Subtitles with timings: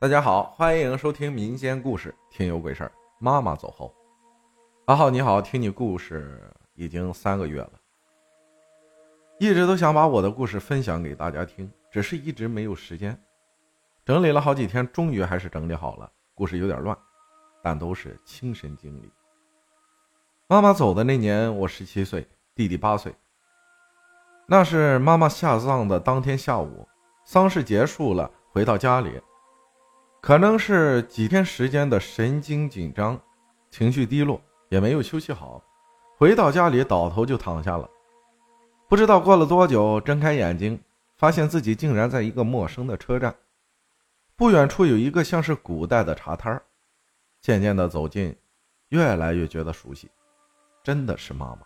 [0.00, 2.86] 大家好，欢迎收听民间故事《听有鬼事儿》。
[3.18, 3.92] 妈妈走后，
[4.84, 6.40] 阿浩你好，听你故事
[6.76, 7.72] 已经三个月了，
[9.40, 13.20] 一直都想把我的故事分享给大家听，只是一直没有时间。
[14.04, 16.08] 整理了好几天，终于还是整理好了。
[16.32, 16.96] 故事有点乱，
[17.60, 19.10] 但都是亲身经历。
[20.46, 22.24] 妈妈走的那年，我十七岁，
[22.54, 23.12] 弟弟八岁。
[24.46, 26.86] 那是妈妈下葬的当天下午，
[27.24, 29.20] 丧事结束了，回到家里。
[30.20, 33.18] 可能是几天时间的神经紧张，
[33.70, 35.62] 情绪低落，也没有休息好，
[36.16, 37.88] 回到家里倒头就躺下了。
[38.88, 40.78] 不知道过了多久，睁开眼睛，
[41.16, 43.34] 发现自己竟然在一个陌生的车站。
[44.34, 46.62] 不远处有一个像是古代的茶摊儿，
[47.40, 48.36] 渐渐的走近，
[48.88, 50.10] 越来越觉得熟悉，
[50.82, 51.58] 真的是妈妈。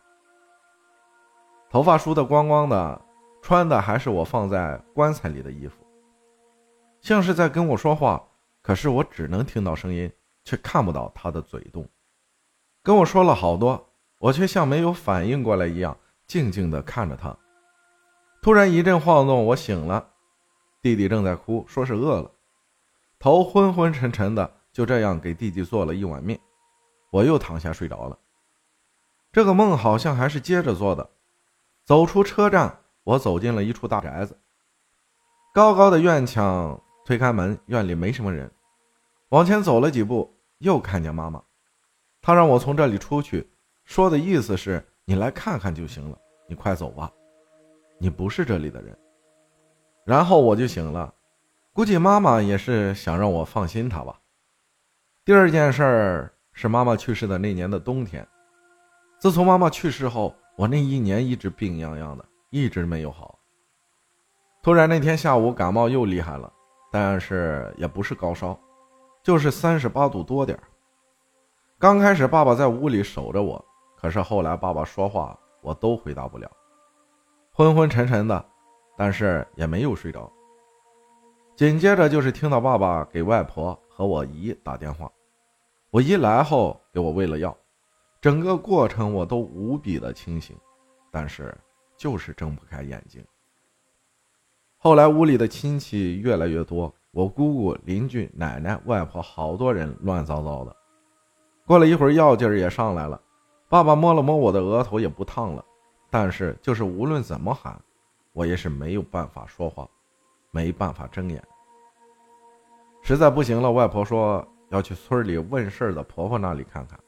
[1.71, 3.01] 头发梳得光光的，
[3.41, 5.77] 穿的还是我放在棺材里的衣服，
[7.01, 8.23] 像是在跟我说话。
[8.63, 10.11] 可是我只能听到声音，
[10.45, 11.89] 却看不到他的嘴动。
[12.83, 15.97] 跟我说了好多，我却像没有反应过来一样，
[16.27, 17.37] 静静地看着他。
[18.41, 20.09] 突然一阵晃动，我醒了，
[20.81, 22.31] 弟弟正在哭，说是饿了，
[23.19, 26.39] 头昏昏沉沉的，就这样给弟弟做了一碗面。
[27.11, 28.19] 我又躺下睡着了。
[29.33, 31.11] 这个梦好像还是接着做的。
[31.85, 34.39] 走出车站，我走进了一处大宅子，
[35.53, 36.81] 高高的院墙。
[37.05, 38.51] 推开门，院里没什么人。
[39.31, 41.43] 往前走了几步，又看见妈妈。
[42.21, 43.51] 她让我从这里出去，
[43.85, 47.11] 说的意思是你来看看就行了，你快走吧，
[47.99, 48.97] 你不是这里的人。
[50.05, 51.13] 然后我就醒了，
[51.73, 54.21] 估计妈妈也是想让我放心她吧。
[55.25, 58.27] 第二件事儿是妈妈去世的那年的冬天。
[59.19, 63.39] 自从妈妈去世后，我那一年一直病殃殃的，一直没有好。
[64.63, 66.53] 突然那天下午感冒又厉害了。
[66.93, 68.57] 但是也不是高烧，
[69.23, 70.57] 就是三十八度多点
[71.79, 73.65] 刚开始爸爸在屋里守着我，
[73.97, 76.51] 可是后来爸爸说话我都回答不了，
[77.51, 78.45] 昏昏沉沉的，
[78.95, 80.31] 但是也没有睡着。
[81.57, 85.11] 紧接着就是听到爸爸给外婆和我姨打电话，
[85.91, 87.57] 我姨来后给我喂了药，
[88.21, 90.55] 整个过程我都无比的清醒，
[91.11, 91.57] 但是
[91.97, 93.25] 就是睁不开眼睛。
[94.85, 100.77] 后来屋里的亲戚越来越多，我姑姑、邻居、奶奶、外婆，好多人乱糟糟的。
[101.65, 103.21] 过了一会儿，药劲儿也上来了。
[103.69, 105.65] 爸爸摸了摸我的额头，也不烫了。
[106.11, 107.81] 但是就是无论怎么喊，
[108.33, 109.89] 我也是没有办法说话，
[110.51, 111.41] 没办法睁眼。
[113.03, 116.99] 实在不行了，外婆说要去村里问事的婆婆那里看看。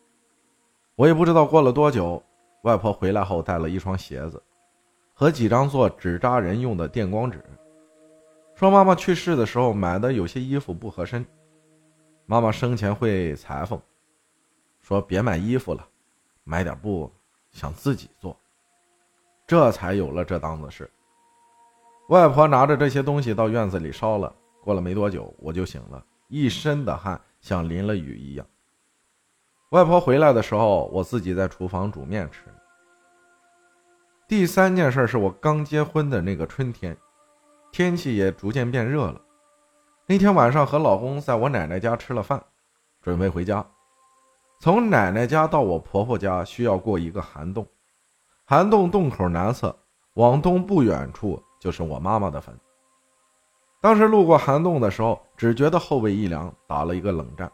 [0.95, 2.23] 我也不知道过了多久，
[2.63, 4.41] 外婆回来后带了一双鞋子，
[5.13, 7.45] 和几张做纸扎人用的电光纸。
[8.55, 11.27] 说妈妈去世的时候买的有些衣服不合身，
[12.25, 13.81] 妈妈生前会裁缝，
[14.81, 15.85] 说别买衣服了，
[16.45, 17.13] 买点布，
[17.51, 18.37] 想自己做，
[19.45, 20.89] 这才有了这档子事。
[22.11, 24.33] 外婆拿着这些东西到院子里烧了，
[24.63, 28.47] 过了没多久我就醒了，一身的汗像淋了雨一样。
[29.71, 32.43] 外婆回来的时候，我自己在厨房煮面吃。
[34.29, 36.97] 第三件事是我刚结婚的那个春天。
[37.75, 39.21] 天气也逐渐变热了。
[40.07, 42.41] 那天晚上和老公在我奶奶家吃了饭，
[43.03, 43.67] 准备回家。
[44.61, 47.67] 从奶奶家到我婆婆家需要过一个涵洞，
[48.45, 49.77] 涵洞洞口南侧
[50.13, 52.57] 往东不远处就是我妈妈的坟。
[53.81, 57.51] 当时路过涵洞的时候，只觉得后背一凉，打了一个冷战。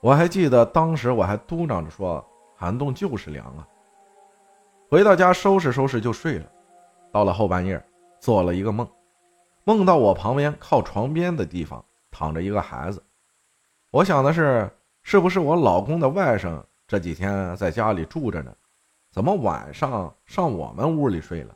[0.00, 2.26] 我还记得当时我还嘟囔着说
[2.56, 3.68] ：“涵洞就是凉啊。”
[4.88, 6.46] 回到家收拾收拾就睡了。
[7.12, 7.78] 到了后半夜。
[8.24, 8.88] 做了一个梦，
[9.64, 13.04] 梦到我旁边靠床边的地方躺着一个孩子。
[13.90, 14.70] 我想的是，
[15.02, 18.50] 是不是我老公的外甥这几天在家里住着呢？
[19.12, 21.54] 怎么晚上上我们屋里睡了？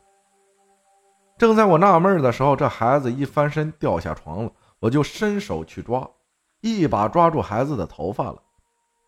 [1.39, 6.07] 正在我纳闷的时候，这孩子一翻身掉下床了，我就伸手去抓，
[6.61, 8.43] 一把抓住孩子的头发了。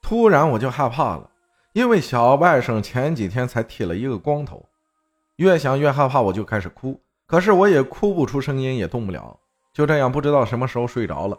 [0.00, 1.30] 突然我就害怕了，
[1.74, 4.64] 因为小外甥前几天才剃了一个光头。
[5.36, 6.98] 越想越害怕，我就开始哭。
[7.30, 9.38] 可是我也哭不出声音，也动不了，
[9.72, 11.38] 就这样不知道什么时候睡着了。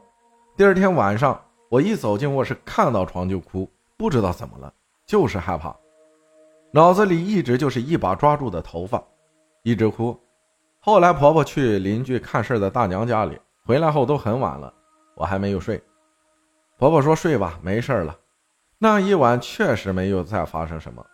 [0.55, 4.73] 第二天晚上，我一走进卧室，看到床就哭，不知道怎么了，
[5.05, 5.75] 就是害怕，
[6.71, 9.03] 脑子里一直就是一把抓住的头发，
[9.63, 10.17] 一直哭。
[10.79, 14.73] 后来婆婆去邻居看事儿的大娘家里，回来后都很晚了，
[15.17, 15.83] 我还没有睡。
[16.77, 18.17] 婆婆说睡吧，没事了。
[18.77, 21.05] 那一晚确实没有再发生什么。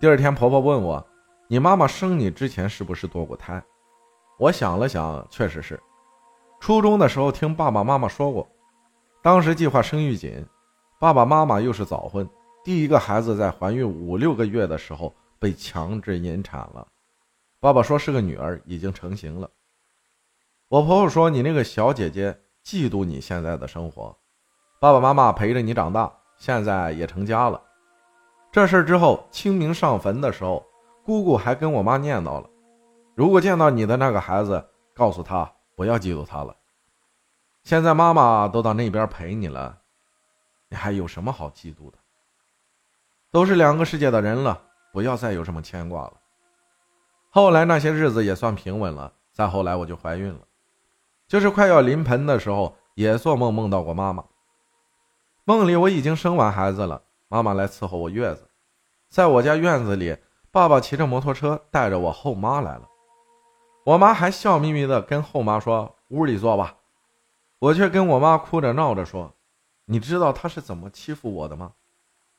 [0.00, 1.06] 第二天，婆婆问我
[1.46, 3.62] ：“你妈妈生你之前是不是堕过胎？”
[4.38, 5.80] 我想了想，确实是。
[6.60, 8.46] 初中的时候听爸爸妈妈说过，
[9.22, 10.44] 当时计划生育紧，
[10.98, 12.28] 爸爸妈妈又是早婚，
[12.64, 16.86] 第一个孩子在怀孕五六个月的时候被强制引产了。
[17.60, 19.48] 爸爸说是个女儿，已经成型了。
[20.68, 24.16] 我婆婆说：“你那个小姐姐嫉妒你现在的生活，
[24.80, 27.62] 爸爸妈妈陪着你长大，现在也成家了。”
[28.52, 30.64] 这事儿之后，清明上坟的时候，
[31.04, 32.50] 姑姑还跟我妈念叨了
[33.16, 34.62] ：“如果见到你的那个孩子，
[34.94, 36.54] 告诉他不要嫉妒他了。
[37.64, 39.78] 现在妈妈都到那边陪你了，
[40.68, 41.96] 你还有什么好嫉妒的？
[43.30, 44.60] 都是两个世界的人了，
[44.92, 46.12] 不要再有什么牵挂了。”
[47.32, 49.10] 后来那些日子也算平稳了。
[49.32, 50.40] 再后来我就怀孕了，
[51.26, 54.22] 就是快要临盆的时候，也做梦梦到过妈妈。
[55.44, 58.48] 梦里我已经生完孩子了，妈妈来伺候我月子，
[59.08, 60.16] 在我家院子里，
[60.50, 62.88] 爸爸骑着摩托车带着我后妈来了，
[63.86, 66.74] 我妈还笑眯眯的跟后妈说：“屋里坐吧。”
[67.60, 69.32] 我却跟我妈哭着闹着说
[69.86, 71.70] ：“你知道他是怎么欺负我的吗？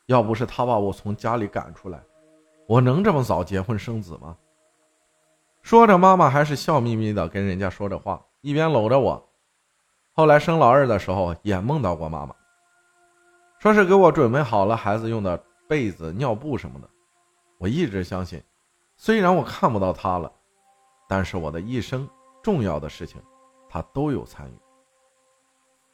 [0.07, 2.03] 要不是他把我从家里赶出来，
[2.67, 4.35] 我能这么早结婚生子吗？”
[5.63, 9.29] 说着，妈妈还是笑眯眯的跟人家说着话，一边搂着我。
[10.11, 12.35] 后来生老二的时候，也梦到过妈妈，
[13.59, 16.89] 说是给我准备好了孩子用的被子、尿布什么的。
[17.57, 18.43] 我一直相信，
[18.97, 20.29] 虽然我看不到她了，
[21.07, 22.07] 但是我的一生
[22.43, 23.21] 重要的事情，
[23.69, 24.53] 他都有参与。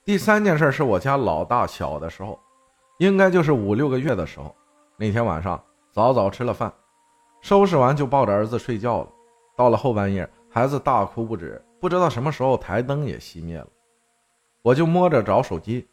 [0.04, 2.40] 第三件事是我家老大小的时候，
[2.98, 4.54] 应该就是五六个月的时候。
[4.98, 5.62] 那天晚上
[5.92, 6.72] 早早吃了饭，
[7.42, 9.10] 收拾完就抱着儿子睡觉了。
[9.56, 13.68] 到了后半夜，孩子大哭不止，不知道什么时候台灯也熄灭了，
[14.62, 15.88] 我就摸着找手机，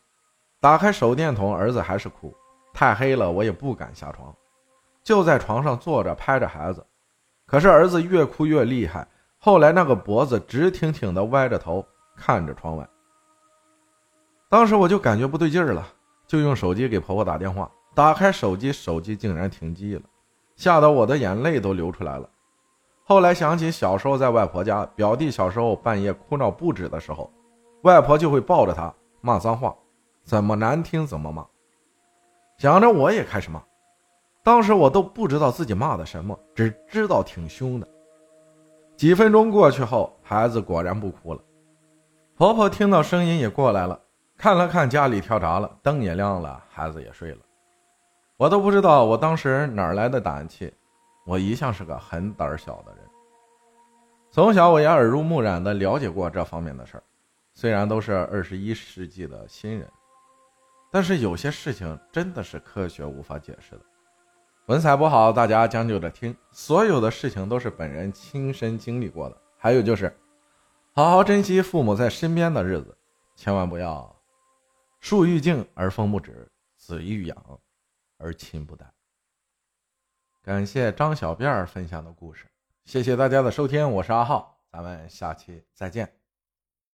[0.61, 2.35] 打开手电筒，儿子还是哭，
[2.73, 4.35] 太黑了，我也不敢下床，
[5.03, 6.85] 就在床上坐着拍着孩子，
[7.51, 9.05] 可是儿子越哭越厉害，
[9.39, 11.85] 后来那个脖子直挺挺的歪着头
[12.17, 12.89] 看着窗外，
[14.49, 15.85] 当时我就感觉不对劲儿了，
[16.29, 20.03] 就用手机给婆婆打电话，打开手机，手机竟然停机了，
[20.55, 22.31] 吓得我的眼泪都流出来了。
[23.03, 27.29] 后来想起小时候在外婆家，表弟小时候半夜哭闹不止的时候，
[27.83, 29.75] 外婆就会抱着他骂脏话，
[30.23, 31.45] 怎么难听怎么骂。
[32.59, 33.61] 想着我也开始骂，
[34.43, 37.87] 当时我都不知道自己骂的什么，只知道挺凶的。
[38.97, 41.41] 几分钟过去后，孩子果然不哭了，
[42.37, 44.01] 婆婆听到声音也过来了，
[44.37, 47.39] 看了看家里跳闸了，灯也亮了，孩子也睡了。
[48.37, 50.73] 我都不知道我当时哪来的胆气。
[51.27, 53.05] 我一向是个很胆小的人，
[54.31, 57.03] 从小我也耳濡目染的了解过这方面的事儿。
[57.53, 59.87] 虽然都是二十一世纪的新人，
[60.91, 63.83] 但是有些事情真的是科学无法解释的。
[64.71, 66.33] 文采不好，大家将就着听。
[66.53, 69.37] 所有的事情都是本人亲身经历过的。
[69.59, 70.17] 还有就是，
[70.93, 72.97] 好好珍惜父母在身边的日子，
[73.35, 74.17] 千万不要
[75.01, 77.37] 树欲静而风不止，子欲养
[78.17, 78.87] 而亲不待。
[80.41, 82.47] 感谢张小辫儿分享的故事，
[82.85, 86.20] 谢谢大家的收听，我是阿浩，咱们下期再见。